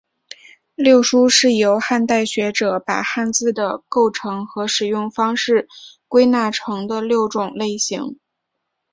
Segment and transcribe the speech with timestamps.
[0.73, 5.67] 六书是由汉代的学者把汉字的构成和使用方式
[6.07, 8.17] 归纳成的六种类型。